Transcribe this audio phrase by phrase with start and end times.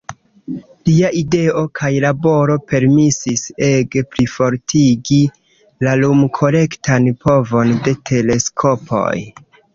[0.87, 5.21] Lia ideo kaj laboro permesis ege plifortigi
[5.89, 9.17] la lum-kolektan povon de teleskopoj.